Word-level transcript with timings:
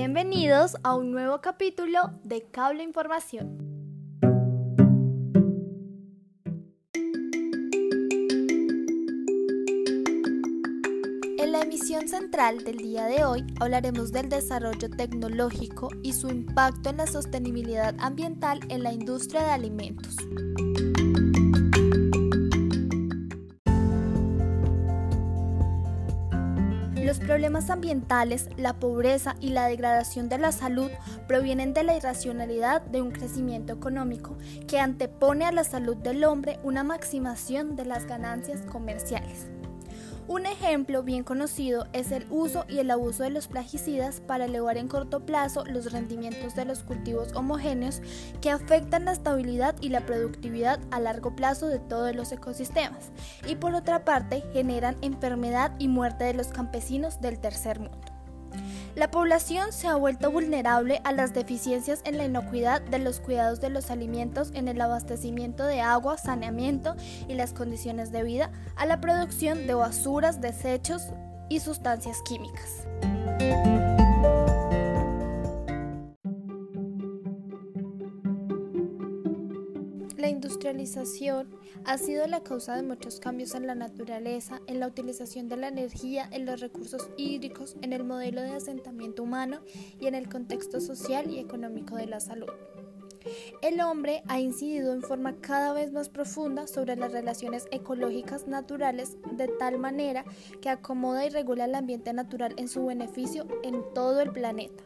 Bienvenidos 0.00 0.76
a 0.84 0.94
un 0.94 1.10
nuevo 1.10 1.40
capítulo 1.40 1.98
de 2.22 2.48
Cable 2.52 2.84
Información. 2.84 3.58
En 11.36 11.50
la 11.50 11.62
emisión 11.62 12.06
central 12.06 12.62
del 12.62 12.76
día 12.76 13.06
de 13.06 13.24
hoy 13.24 13.44
hablaremos 13.58 14.12
del 14.12 14.28
desarrollo 14.28 14.88
tecnológico 14.88 15.88
y 16.04 16.12
su 16.12 16.28
impacto 16.28 16.90
en 16.90 16.98
la 16.98 17.08
sostenibilidad 17.08 17.96
ambiental 17.98 18.60
en 18.68 18.84
la 18.84 18.92
industria 18.92 19.42
de 19.42 19.50
alimentos. 19.50 20.14
Los 27.08 27.20
problemas 27.20 27.70
ambientales, 27.70 28.50
la 28.58 28.74
pobreza 28.74 29.34
y 29.40 29.48
la 29.48 29.66
degradación 29.66 30.28
de 30.28 30.36
la 30.36 30.52
salud 30.52 30.90
provienen 31.26 31.72
de 31.72 31.82
la 31.82 31.96
irracionalidad 31.96 32.82
de 32.82 33.00
un 33.00 33.12
crecimiento 33.12 33.72
económico 33.72 34.36
que 34.66 34.78
antepone 34.78 35.46
a 35.46 35.52
la 35.52 35.64
salud 35.64 35.96
del 35.96 36.22
hombre 36.24 36.60
una 36.64 36.84
maximación 36.84 37.76
de 37.76 37.86
las 37.86 38.04
ganancias 38.04 38.60
comerciales. 38.70 39.46
Un 40.28 40.44
ejemplo 40.44 41.02
bien 41.02 41.24
conocido 41.24 41.86
es 41.94 42.12
el 42.12 42.26
uso 42.28 42.66
y 42.68 42.80
el 42.80 42.90
abuso 42.90 43.22
de 43.22 43.30
los 43.30 43.48
plaguicidas 43.48 44.20
para 44.20 44.44
elevar 44.44 44.76
en 44.76 44.86
corto 44.86 45.24
plazo 45.24 45.64
los 45.64 45.90
rendimientos 45.90 46.54
de 46.54 46.66
los 46.66 46.80
cultivos 46.82 47.32
homogéneos 47.34 48.02
que 48.42 48.50
afectan 48.50 49.06
la 49.06 49.12
estabilidad 49.12 49.74
y 49.80 49.88
la 49.88 50.04
productividad 50.04 50.80
a 50.90 51.00
largo 51.00 51.34
plazo 51.34 51.68
de 51.68 51.78
todos 51.78 52.14
los 52.14 52.30
ecosistemas 52.30 53.10
y 53.46 53.54
por 53.54 53.74
otra 53.74 54.04
parte 54.04 54.44
generan 54.52 54.98
enfermedad 55.00 55.72
y 55.78 55.88
muerte 55.88 56.24
de 56.24 56.34
los 56.34 56.48
campesinos 56.48 57.22
del 57.22 57.38
tercer 57.38 57.80
mundo. 57.80 58.17
La 58.94 59.10
población 59.10 59.72
se 59.72 59.86
ha 59.86 59.94
vuelto 59.94 60.30
vulnerable 60.30 61.00
a 61.04 61.12
las 61.12 61.32
deficiencias 61.32 62.00
en 62.04 62.18
la 62.18 62.24
inocuidad 62.24 62.80
de 62.82 62.98
los 62.98 63.20
cuidados 63.20 63.60
de 63.60 63.70
los 63.70 63.90
alimentos, 63.90 64.50
en 64.54 64.68
el 64.68 64.80
abastecimiento 64.80 65.64
de 65.64 65.80
agua, 65.80 66.18
saneamiento 66.18 66.96
y 67.28 67.34
las 67.34 67.52
condiciones 67.52 68.10
de 68.10 68.22
vida, 68.22 68.50
a 68.76 68.86
la 68.86 69.00
producción 69.00 69.66
de 69.66 69.74
basuras, 69.74 70.40
desechos 70.40 71.08
y 71.48 71.60
sustancias 71.60 72.22
químicas. 72.22 73.87
Ha 81.84 81.98
sido 81.98 82.26
la 82.28 82.42
causa 82.42 82.76
de 82.76 82.82
muchos 82.82 83.18
cambios 83.18 83.54
en 83.54 83.66
la 83.66 83.74
naturaleza, 83.74 84.60
en 84.68 84.78
la 84.78 84.86
utilización 84.86 85.48
de 85.48 85.56
la 85.56 85.68
energía, 85.68 86.28
en 86.30 86.46
los 86.46 86.60
recursos 86.60 87.10
hídricos, 87.16 87.76
en 87.82 87.92
el 87.92 88.04
modelo 88.04 88.42
de 88.42 88.52
asentamiento 88.52 89.24
humano 89.24 89.60
y 90.00 90.06
en 90.06 90.14
el 90.14 90.28
contexto 90.28 90.80
social 90.80 91.30
y 91.30 91.40
económico 91.40 91.96
de 91.96 92.06
la 92.06 92.20
salud. 92.20 92.50
El 93.60 93.80
hombre 93.80 94.22
ha 94.28 94.38
incidido 94.38 94.92
en 94.92 95.02
forma 95.02 95.40
cada 95.40 95.72
vez 95.72 95.90
más 95.90 96.08
profunda 96.08 96.68
sobre 96.68 96.94
las 96.94 97.12
relaciones 97.12 97.66
ecológicas 97.72 98.46
naturales 98.46 99.16
de 99.32 99.48
tal 99.48 99.78
manera 99.78 100.24
que 100.60 100.68
acomoda 100.68 101.26
y 101.26 101.30
regula 101.30 101.64
el 101.64 101.74
ambiente 101.74 102.12
natural 102.12 102.54
en 102.56 102.68
su 102.68 102.86
beneficio 102.86 103.46
en 103.64 103.82
todo 103.94 104.20
el 104.20 104.30
planeta. 104.30 104.84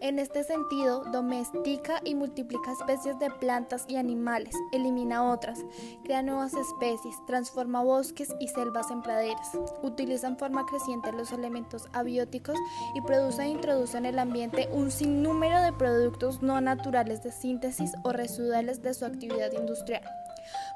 En 0.00 0.18
este 0.18 0.44
sentido, 0.44 1.04
domestica 1.04 2.00
y 2.04 2.14
multiplica 2.14 2.72
especies 2.72 3.18
de 3.18 3.30
plantas 3.30 3.84
y 3.88 3.96
animales, 3.96 4.54
elimina 4.72 5.30
otras, 5.30 5.60
crea 6.04 6.22
nuevas 6.22 6.54
especies, 6.54 7.14
transforma 7.26 7.82
bosques 7.82 8.34
y 8.40 8.48
selvas 8.48 8.90
en 8.90 9.02
praderas, 9.02 9.50
utiliza 9.82 10.26
en 10.26 10.38
forma 10.38 10.66
creciente 10.66 11.12
los 11.12 11.32
elementos 11.32 11.88
abióticos 11.92 12.56
y 12.94 13.00
produce 13.02 13.42
e 13.42 13.48
introduce 13.48 13.96
en 13.96 14.06
el 14.06 14.18
ambiente 14.18 14.68
un 14.72 14.90
sinnúmero 14.90 15.60
de 15.62 15.72
productos 15.72 16.42
no 16.42 16.60
naturales 16.60 17.22
de 17.22 17.32
síntesis 17.32 17.92
o 18.04 18.12
residuales 18.12 18.82
de 18.82 18.94
su 18.94 19.04
actividad 19.04 19.52
industrial 19.52 20.02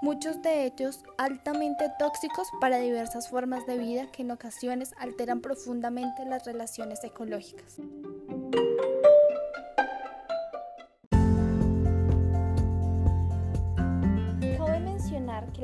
muchos 0.01 0.43
de 0.43 0.67
ellos 0.67 1.01
altamente 1.17 1.91
tóxicos 1.99 2.49
para 2.61 2.79
diversas 2.79 3.29
formas 3.29 3.67
de 3.67 3.79
vida 3.79 4.11
que 4.11 4.23
en 4.23 4.33
ocasiones 4.33 4.95
alteran 4.99 5.41
profundamente 5.41 6.25
las 6.25 6.45
relaciones 6.45 7.03
ecológicas. 7.05 7.79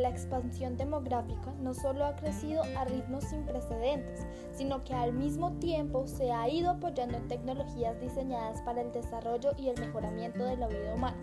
La 0.08 0.14
expansión 0.14 0.78
demográfica 0.78 1.52
no 1.60 1.74
solo 1.74 2.06
ha 2.06 2.16
crecido 2.16 2.62
a 2.78 2.86
ritmos 2.86 3.24
sin 3.24 3.44
precedentes, 3.44 4.26
sino 4.52 4.82
que 4.82 4.94
al 4.94 5.12
mismo 5.12 5.52
tiempo 5.58 6.06
se 6.06 6.32
ha 6.32 6.48
ido 6.48 6.70
apoyando 6.70 7.18
en 7.18 7.28
tecnologías 7.28 8.00
diseñadas 8.00 8.62
para 8.62 8.80
el 8.80 8.90
desarrollo 8.90 9.52
y 9.58 9.68
el 9.68 9.78
mejoramiento 9.78 10.44
de 10.44 10.56
la 10.56 10.66
vida 10.66 10.94
humana. 10.94 11.18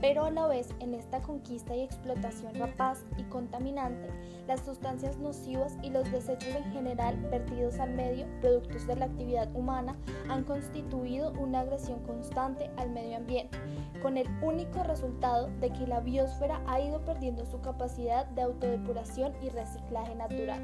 Pero 0.00 0.26
a 0.26 0.30
la 0.30 0.46
vez 0.46 0.68
en 0.80 0.94
esta 0.94 1.22
conquista 1.22 1.74
y 1.74 1.80
explotación 1.80 2.54
rapaz 2.54 3.04
y 3.16 3.22
contaminante, 3.24 4.10
las 4.46 4.60
sustancias 4.60 5.16
nocivas 5.18 5.76
y 5.82 5.88
los 5.88 6.10
desechos 6.12 6.54
en 6.54 6.70
general 6.72 7.16
vertidos 7.30 7.78
al 7.78 7.94
medio, 7.94 8.26
productos 8.42 8.86
de 8.86 8.96
la 8.96 9.06
actividad 9.06 9.48
humana, 9.56 9.96
han 10.28 10.44
constituido 10.44 11.32
una 11.32 11.60
agresión 11.60 12.00
constante 12.00 12.70
al 12.76 12.90
medio 12.90 13.16
ambiente, 13.16 13.58
con 14.02 14.18
el 14.18 14.28
único 14.42 14.82
resultado 14.82 15.48
de 15.60 15.70
que 15.70 15.86
la 15.86 16.00
biosfera 16.00 16.60
ha 16.66 16.80
ido 16.80 17.02
perdiendo 17.04 17.46
su 17.46 17.60
capacidad 17.60 18.25
de 18.34 18.42
autodepuración 18.42 19.32
y 19.42 19.48
reciclaje 19.48 20.14
natural. 20.14 20.62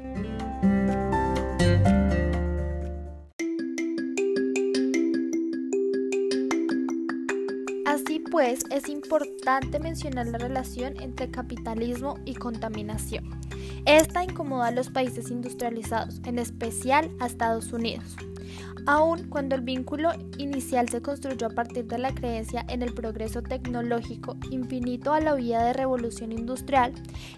Así 7.85 8.19
pues, 8.31 8.61
es 8.71 8.89
importante 8.89 9.79
mencionar 9.79 10.27
la 10.27 10.39
relación 10.39 10.99
entre 10.99 11.29
capitalismo 11.29 12.17
y 12.25 12.33
contaminación. 12.33 13.39
Esta 13.85 14.23
incomoda 14.23 14.67
a 14.67 14.71
los 14.71 14.89
países 14.89 15.29
industrializados, 15.29 16.21
en 16.25 16.39
especial 16.39 17.11
a 17.19 17.27
Estados 17.27 17.71
Unidos. 17.73 18.15
Aun 18.85 19.29
cuando 19.29 19.55
el 19.55 19.61
vínculo 19.61 20.11
inicial 20.37 20.89
se 20.89 21.01
construyó 21.01 21.47
a 21.47 21.51
partir 21.51 21.85
de 21.85 21.97
la 21.97 22.13
creencia 22.13 22.65
en 22.67 22.81
el 22.81 22.93
progreso 22.93 23.41
tecnológico 23.41 24.35
infinito 24.51 25.13
a 25.13 25.21
la 25.21 25.35
vía 25.35 25.61
de 25.63 25.73
revolución 25.73 26.31
industrial, 26.31 26.93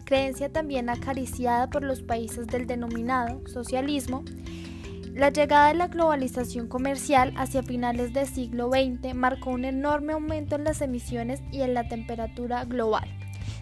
creencia 0.05 0.51
también 0.51 0.89
acariciada 0.89 1.69
por 1.69 1.83
los 1.83 2.01
países 2.01 2.47
del 2.47 2.65
denominado 2.65 3.41
socialismo, 3.47 4.23
la 5.15 5.29
llegada 5.29 5.69
de 5.69 5.75
la 5.75 5.87
globalización 5.87 6.67
comercial 6.67 7.33
hacia 7.37 7.63
finales 7.63 8.11
del 8.11 8.27
siglo 8.27 8.69
XX 8.69 9.13
marcó 9.15 9.51
un 9.51 9.63
enorme 9.63 10.11
aumento 10.11 10.55
en 10.55 10.65
las 10.65 10.81
emisiones 10.81 11.41
y 11.53 11.61
en 11.61 11.73
la 11.73 11.87
temperatura 11.87 12.65
global. 12.65 13.07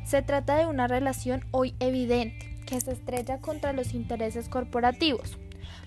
Se 0.04 0.24
trata 0.24 0.58
de 0.58 0.66
una 0.66 0.88
relación 0.88 1.46
hoy 1.52 1.76
evidente 1.80 2.50
que 2.66 2.82
se 2.82 2.94
estrella 2.94 3.38
contra 3.38 3.72
los 3.72 3.94
intereses 3.94 4.50
corporativos, 4.50 5.38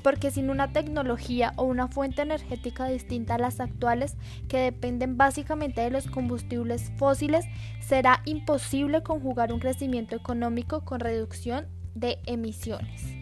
porque 0.02 0.30
sin 0.30 0.50
una 0.50 0.72
tecnología 0.72 1.52
o 1.56 1.64
una 1.64 1.88
fuente 1.88 2.22
energética 2.22 2.86
distinta 2.86 3.34
a 3.34 3.38
las 3.38 3.60
actuales, 3.60 4.16
que 4.48 4.58
dependen 4.58 5.16
básicamente 5.16 5.80
de 5.80 5.90
los 5.90 6.06
combustibles 6.06 6.92
fósiles, 6.96 7.44
será 7.80 8.22
imposible 8.24 9.02
conjugar 9.02 9.52
un 9.52 9.60
crecimiento 9.60 10.16
económico 10.16 10.84
con 10.84 11.00
reducción 11.00 11.66
de 11.94 12.18
emisiones. 12.26 13.16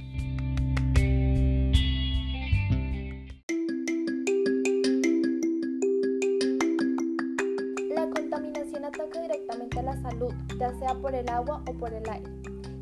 ataca 8.94 9.20
directamente 9.20 9.78
a 9.80 9.82
la 9.82 9.96
salud, 10.02 10.34
ya 10.58 10.72
sea 10.78 10.94
por 10.94 11.14
el 11.14 11.28
agua 11.28 11.62
o 11.66 11.74
por 11.74 11.92
el 11.92 12.08
aire. 12.08 12.30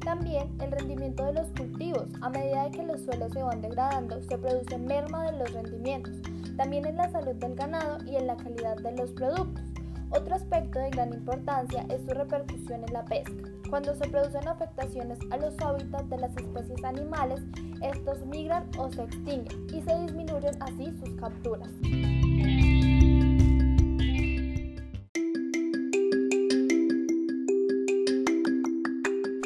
También 0.05 0.51
el 0.61 0.73
rendimiento 0.73 1.25
de 1.25 1.35
los 1.35 1.47
cultivos. 1.53 2.07
A 2.23 2.29
medida 2.29 2.71
que 2.71 2.83
los 2.83 3.03
suelos 3.03 3.33
se 3.33 3.43
van 3.43 3.63
degradando, 3.63 4.21
se 4.23 4.37
produce 4.37 4.77
merma 4.79 5.31
de 5.31 5.39
los 5.39 5.53
rendimientos. 5.53 6.15
También 6.57 6.87
en 6.87 6.97
la 6.97 7.11
salud 7.11 7.35
del 7.37 7.55
ganado 7.55 7.99
y 8.05 8.17
en 8.17 8.27
la 8.27 8.37
calidad 8.37 8.77
de 8.79 8.97
los 8.97 9.13
productos. 9.13 9.65
Otro 10.11 10.35
aspecto 10.35 10.79
de 10.79 10.91
gran 10.91 11.15
importancia 11.15 11.87
es 11.89 12.03
su 12.03 12.13
repercusión 12.13 12.85
en 12.85 12.93
la 12.93 13.05
pesca. 13.05 13.33
Cuando 13.71 13.95
se 13.95 14.09
producen 14.09 14.47
afectaciones 14.47 15.19
a 15.31 15.39
los 15.39 15.55
hábitats 15.61 16.11
de 16.11 16.19
las 16.19 16.37
especies 16.37 16.85
animales, 16.85 17.41
estos 17.81 18.21
migran 18.27 18.69
o 18.79 18.91
se 18.93 19.05
extinguen 19.05 19.67
y 19.73 19.81
se 19.81 19.99
disminuyen 20.01 20.63
así 20.63 20.93
sus 21.01 21.15
capturas. 21.17 21.71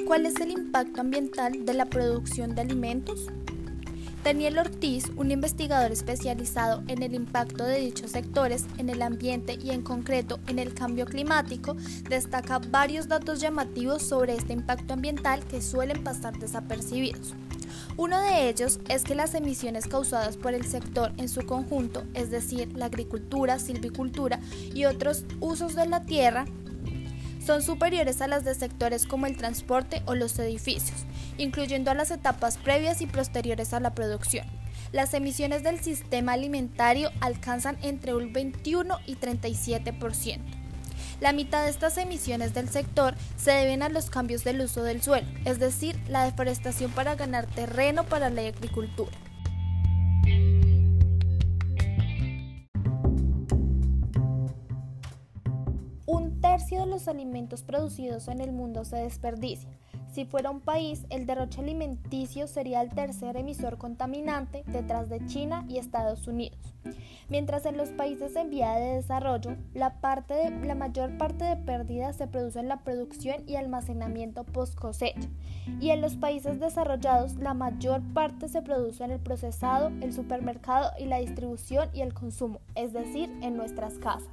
¿Cuál 0.06 0.24
es 0.24 0.40
el 0.40 0.52
impacto 0.52 1.00
ambiental 1.00 1.66
de 1.66 1.74
la 1.74 1.86
producción 1.86 2.54
de 2.54 2.60
alimentos? 2.60 3.26
Daniel 4.22 4.60
Ortiz, 4.60 5.10
un 5.16 5.32
investigador 5.32 5.90
especializado 5.90 6.84
en 6.86 7.02
el 7.02 7.12
impacto 7.12 7.64
de 7.64 7.80
dichos 7.80 8.12
sectores 8.12 8.66
en 8.78 8.88
el 8.88 9.02
ambiente 9.02 9.58
y 9.60 9.72
en 9.72 9.82
concreto 9.82 10.38
en 10.46 10.60
el 10.60 10.74
cambio 10.74 11.06
climático, 11.06 11.76
destaca 12.08 12.60
varios 12.60 13.08
datos 13.08 13.40
llamativos 13.40 14.00
sobre 14.00 14.36
este 14.36 14.52
impacto 14.52 14.94
ambiental 14.94 15.44
que 15.44 15.60
suelen 15.60 16.04
pasar 16.04 16.38
desapercibidos. 16.38 17.34
Uno 17.96 18.20
de 18.20 18.48
ellos 18.48 18.78
es 18.88 19.02
que 19.02 19.16
las 19.16 19.34
emisiones 19.34 19.88
causadas 19.88 20.36
por 20.36 20.54
el 20.54 20.66
sector 20.66 21.12
en 21.16 21.28
su 21.28 21.44
conjunto, 21.44 22.04
es 22.14 22.30
decir, 22.30 22.70
la 22.76 22.86
agricultura, 22.86 23.58
silvicultura 23.58 24.38
y 24.72 24.84
otros 24.84 25.24
usos 25.40 25.74
de 25.74 25.86
la 25.86 26.04
tierra, 26.04 26.44
son 27.46 27.62
superiores 27.62 28.20
a 28.20 28.26
las 28.26 28.44
de 28.44 28.54
sectores 28.54 29.06
como 29.06 29.26
el 29.26 29.36
transporte 29.36 30.02
o 30.06 30.16
los 30.16 30.36
edificios, 30.40 31.04
incluyendo 31.38 31.92
a 31.92 31.94
las 31.94 32.10
etapas 32.10 32.58
previas 32.58 33.00
y 33.00 33.06
posteriores 33.06 33.72
a 33.72 33.80
la 33.80 33.94
producción. 33.94 34.46
Las 34.92 35.14
emisiones 35.14 35.62
del 35.62 35.80
sistema 35.80 36.32
alimentario 36.32 37.10
alcanzan 37.20 37.78
entre 37.82 38.14
un 38.14 38.32
21 38.32 38.98
y 39.06 39.16
37%. 39.16 40.40
La 41.20 41.32
mitad 41.32 41.62
de 41.62 41.70
estas 41.70 41.96
emisiones 41.98 42.52
del 42.52 42.68
sector 42.68 43.14
se 43.36 43.52
deben 43.52 43.82
a 43.82 43.88
los 43.88 44.10
cambios 44.10 44.42
del 44.44 44.60
uso 44.60 44.82
del 44.82 45.00
suelo, 45.00 45.26
es 45.44 45.58
decir, 45.58 45.98
la 46.08 46.24
deforestación 46.24 46.90
para 46.90 47.14
ganar 47.14 47.46
terreno 47.46 48.04
para 48.04 48.28
la 48.28 48.42
agricultura. 48.42 49.12
Alimentos 57.08 57.62
producidos 57.62 58.28
en 58.28 58.40
el 58.40 58.52
mundo 58.52 58.84
se 58.84 58.96
desperdicia. 58.96 59.70
Si 60.12 60.24
fuera 60.24 60.50
un 60.50 60.60
país, 60.60 61.04
el 61.10 61.26
derroche 61.26 61.60
alimenticio 61.60 62.46
sería 62.46 62.80
el 62.80 62.88
tercer 62.88 63.36
emisor 63.36 63.76
contaminante 63.76 64.64
detrás 64.66 65.10
de 65.10 65.24
China 65.26 65.66
y 65.68 65.76
Estados 65.76 66.26
Unidos. 66.26 66.58
Mientras 67.28 67.66
en 67.66 67.76
los 67.76 67.90
países 67.90 68.34
en 68.36 68.50
vía 68.50 68.72
de 68.76 68.94
desarrollo, 68.94 69.56
la, 69.74 69.96
la 70.62 70.74
mayor 70.74 71.18
parte 71.18 71.44
de 71.44 71.56
pérdidas 71.56 72.16
se 72.16 72.28
produce 72.28 72.60
en 72.60 72.68
la 72.68 72.78
producción 72.78 73.42
y 73.46 73.56
almacenamiento 73.56 74.44
post 74.44 74.74
cosecha. 74.74 75.28
Y 75.80 75.90
en 75.90 76.00
los 76.00 76.16
países 76.16 76.60
desarrollados, 76.60 77.34
la 77.34 77.52
mayor 77.52 78.00
parte 78.14 78.48
se 78.48 78.62
produce 78.62 79.04
en 79.04 79.10
el 79.10 79.20
procesado, 79.20 79.88
el 80.00 80.12
supermercado 80.12 80.92
y 80.98 81.06
la 81.06 81.18
distribución 81.18 81.90
y 81.92 82.00
el 82.00 82.14
consumo, 82.14 82.60
es 82.74 82.92
decir, 82.92 83.30
en 83.42 83.56
nuestras 83.56 83.94
casas. 83.98 84.30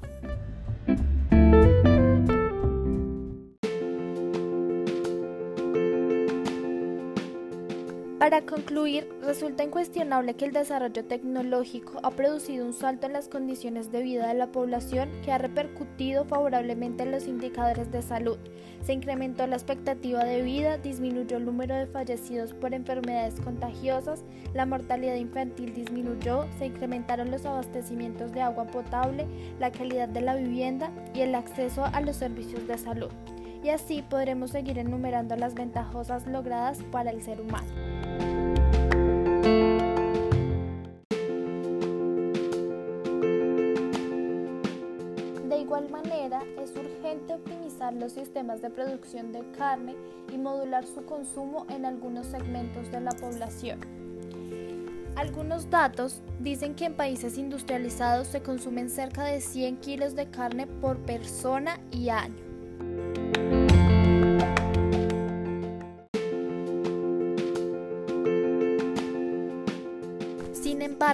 Para 8.23 8.45
concluir, 8.45 9.09
resulta 9.21 9.65
incuestionable 9.65 10.35
que 10.35 10.45
el 10.45 10.53
desarrollo 10.53 11.03
tecnológico 11.03 11.99
ha 12.03 12.11
producido 12.11 12.65
un 12.65 12.71
salto 12.71 13.05
en 13.05 13.11
las 13.11 13.27
condiciones 13.27 13.91
de 13.91 14.01
vida 14.01 14.29
de 14.29 14.33
la 14.33 14.49
población 14.49 15.09
que 15.25 15.33
ha 15.33 15.37
repercutido 15.37 16.23
favorablemente 16.23 17.03
en 17.03 17.11
los 17.11 17.27
indicadores 17.27 17.91
de 17.91 18.01
salud. 18.01 18.37
Se 18.81 18.93
incrementó 18.93 19.45
la 19.45 19.57
expectativa 19.57 20.23
de 20.23 20.41
vida, 20.41 20.77
disminuyó 20.77 21.35
el 21.35 21.43
número 21.43 21.75
de 21.75 21.85
fallecidos 21.85 22.53
por 22.53 22.73
enfermedades 22.73 23.41
contagiosas, 23.41 24.23
la 24.53 24.65
mortalidad 24.65 25.15
infantil 25.15 25.73
disminuyó, 25.73 26.45
se 26.57 26.67
incrementaron 26.67 27.29
los 27.29 27.45
abastecimientos 27.45 28.31
de 28.31 28.39
agua 28.39 28.67
potable, 28.67 29.27
la 29.59 29.73
calidad 29.73 30.07
de 30.07 30.21
la 30.21 30.37
vivienda 30.37 30.93
y 31.13 31.19
el 31.19 31.35
acceso 31.35 31.83
a 31.83 31.99
los 31.99 32.15
servicios 32.15 32.65
de 32.69 32.77
salud. 32.77 33.11
Y 33.65 33.69
así 33.69 34.01
podremos 34.01 34.51
seguir 34.51 34.77
enumerando 34.79 35.35
las 35.35 35.55
ventajosas 35.55 36.25
logradas 36.25 36.79
para 36.89 37.11
el 37.11 37.21
ser 37.21 37.41
humano. 37.41 37.93
Los 47.91 48.13
sistemas 48.13 48.62
de 48.62 48.69
producción 48.69 49.31
de 49.31 49.44
carne 49.57 49.95
y 50.31 50.38
modular 50.38 50.85
su 50.85 51.06
consumo 51.06 51.65
en 51.69 51.85
algunos 51.85 52.27
segmentos 52.27 52.91
de 52.91 53.01
la 53.01 53.12
población. 53.12 53.80
Algunos 55.15 55.69
datos 55.69 56.21
dicen 56.39 56.74
que 56.74 56.85
en 56.85 56.95
países 56.95 57.38
industrializados 57.38 58.27
se 58.27 58.41
consumen 58.41 58.89
cerca 58.89 59.25
de 59.25 59.41
100 59.41 59.77
kilos 59.77 60.15
de 60.15 60.30
carne 60.30 60.65
por 60.65 60.97
persona 60.97 61.80
y 61.91 62.09
año. 62.09 62.43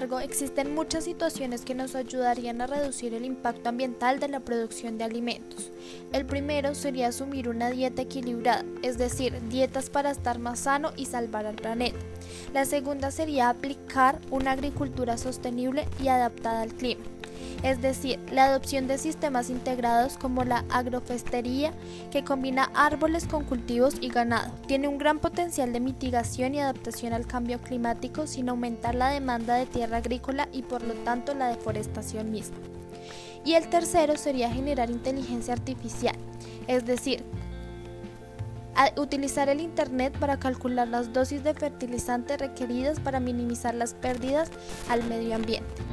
Embargo, 0.04 0.22
existen 0.22 0.74
muchas 0.74 1.04
situaciones 1.04 1.66
que 1.66 1.76
nos 1.76 1.94
ayudarían 1.94 2.62
a 2.62 2.68
reducir 2.68 3.14
el 3.14 3.26
impacto 3.26 3.68
ambiental 3.68 4.22
de 4.22 4.30
la 4.30 4.40
producción 4.40 4.98
de 4.98 5.04
alimentos. 5.04 5.74
El 6.14 6.26
primero 6.26 6.74
sería 6.74 7.10
asumir 7.10 7.50
una 7.50 7.70
dieta 7.70 8.04
equilibrada, 8.04 8.64
es 8.82 8.98
decir, 8.98 9.38
dietas 9.50 9.90
para 9.90 10.12
estar 10.12 10.40
más 10.40 10.60
sano 10.60 10.94
y 10.96 11.06
salvar 11.06 11.46
al 11.46 11.56
planeta. 11.56 12.00
La 12.54 12.66
segunda 12.66 13.12
sería 13.12 13.50
aplicar 13.50 14.20
una 14.32 14.52
agricultura 14.52 15.18
sostenible 15.18 15.88
y 16.02 16.08
adaptada 16.08 16.62
al 16.62 16.74
clima 16.74 17.04
es 17.64 17.82
decir, 17.82 18.20
la 18.32 18.46
adopción 18.46 18.88
de 18.88 18.98
sistemas 18.98 19.50
integrados 19.50 20.18
como 20.18 20.44
la 20.44 20.64
agrofestería, 20.70 21.74
que 22.12 22.24
combina 22.24 22.72
árboles 22.74 23.28
con 23.28 23.44
cultivos 23.44 23.96
y 24.00 24.10
ganado. 24.10 24.54
Tiene 24.68 24.88
un 24.88 24.98
gran 24.98 25.20
potencial 25.20 25.74
de 25.74 25.80
mitigación 25.80 26.56
y 26.56 26.62
adaptación 26.62 27.14
al 27.14 27.28
cambio 27.28 27.60
climático 27.60 28.28
sin 28.28 28.50
aumentar 28.50 28.96
la 28.96 29.10
demanda 29.10 29.56
de 29.56 29.66
tierra 29.66 29.98
agrícola 29.98 30.48
y 30.54 30.62
por 30.62 30.84
lo 30.84 30.94
tanto 30.94 31.34
la 31.34 31.50
deforestación 31.50 32.32
misma. 32.32 32.58
Y 33.44 33.54
el 33.54 33.70
tercero 33.70 34.18
sería 34.18 34.52
generar 34.52 34.90
inteligencia 34.90 35.54
artificial, 35.54 36.16
es 36.68 36.86
decir, 36.86 37.24
utilizar 38.98 39.50
el 39.50 39.62
Internet 39.62 40.18
para 40.20 40.40
calcular 40.40 40.88
las 40.88 41.14
dosis 41.14 41.44
de 41.44 41.54
fertilizante 41.54 42.38
requeridas 42.38 43.00
para 43.00 43.20
minimizar 43.20 43.76
las 43.76 43.94
pérdidas 43.94 44.52
al 44.90 45.04
medio 45.04 45.36
ambiente. 45.36 45.84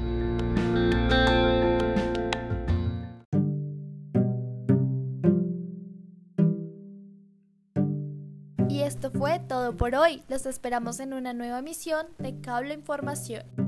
Y 8.69 8.82
esto 8.82 9.11
fue 9.11 9.38
todo 9.40 9.76
por 9.76 9.94
hoy. 9.94 10.23
Los 10.28 10.44
esperamos 10.44 11.00
en 11.00 11.14
una 11.14 11.32
nueva 11.32 11.61
emisión 11.61 12.06
de 12.19 12.40
Cable 12.40 12.75
Información. 12.75 13.65